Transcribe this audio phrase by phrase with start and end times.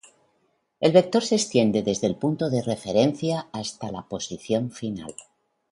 [0.79, 5.13] El vector se extiende desde el punto de referencia hasta la posición final.